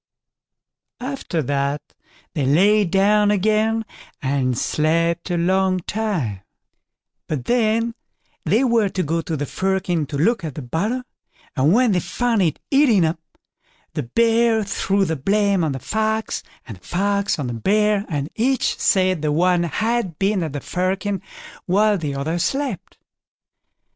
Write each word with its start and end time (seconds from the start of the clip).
After 0.99 1.43
that 1.43 1.93
they 2.33 2.47
lay 2.47 2.85
down 2.85 3.29
again, 3.29 3.85
and 4.19 4.57
slept 4.57 5.29
a 5.29 5.37
long 5.37 5.81
time; 5.81 6.41
but 7.27 7.45
then 7.45 7.93
they 8.43 8.63
were 8.63 8.89
to 8.89 9.03
go 9.03 9.21
to 9.21 9.37
the 9.37 9.45
firkin 9.45 10.07
to 10.07 10.17
look 10.17 10.43
at 10.43 10.55
the 10.55 10.63
butter, 10.63 11.03
and 11.55 11.71
when 11.71 11.91
they 11.91 11.99
found 11.99 12.41
it 12.41 12.57
eaten 12.71 13.05
up, 13.05 13.19
the 13.93 14.01
Bear 14.01 14.63
threw 14.63 15.05
the 15.05 15.15
blame 15.15 15.63
on 15.63 15.71
the 15.71 15.77
Fox, 15.77 16.41
and 16.67 16.77
the 16.77 16.81
Fox 16.83 17.37
on 17.37 17.45
the 17.45 17.53
Bear; 17.53 18.03
and 18.09 18.27
each 18.35 18.79
said 18.79 19.21
the 19.21 19.31
one 19.31 19.61
had 19.61 20.17
been 20.17 20.41
at 20.41 20.53
the 20.53 20.61
firkin 20.61 21.21
while 21.67 21.95
the 21.99 22.15
other 22.15 22.39
slept. 22.39 22.97